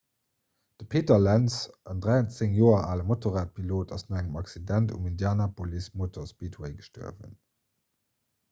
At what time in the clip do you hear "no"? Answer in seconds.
4.09-4.17